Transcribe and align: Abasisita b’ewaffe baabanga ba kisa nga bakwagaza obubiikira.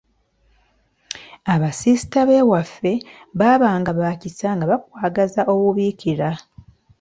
Abasisita 1.53 2.19
b’ewaffe 2.29 2.91
baabanga 3.39 3.91
ba 3.99 4.09
kisa 4.21 4.49
nga 4.55 4.65
bakwagaza 4.71 5.41
obubiikira. 5.53 6.29